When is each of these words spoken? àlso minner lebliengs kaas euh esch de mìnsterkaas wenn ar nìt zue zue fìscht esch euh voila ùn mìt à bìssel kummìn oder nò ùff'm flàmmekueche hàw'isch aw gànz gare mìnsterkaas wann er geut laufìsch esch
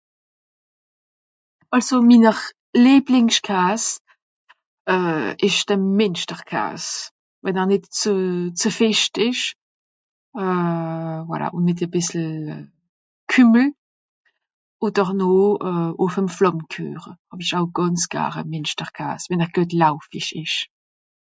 àlso 1.77 1.97
minner 2.09 2.39
lebliengs 2.83 3.37
kaas 3.47 3.83
euh 4.93 5.29
esch 5.47 5.61
de 5.69 5.75
mìnsterkaas 5.97 6.85
wenn 7.43 7.59
ar 7.61 7.67
nìt 7.69 7.85
zue 7.99 8.21
zue 8.59 8.71
fìscht 8.79 9.13
esch 9.27 9.45
euh 10.43 11.17
voila 11.27 11.47
ùn 11.55 11.65
mìt 11.67 11.79
à 11.85 11.87
bìssel 11.93 12.25
kummìn 13.31 13.69
oder 14.85 15.09
nò 15.19 15.29
ùff'm 16.03 16.27
flàmmekueche 16.37 17.01
hàw'isch 17.29 17.55
aw 17.57 17.65
gànz 17.77 18.01
gare 18.13 18.41
mìnsterkaas 18.51 19.21
wann 19.27 19.43
er 19.45 19.51
geut 19.55 19.71
laufìsch 19.81 20.31
esch 20.41 20.59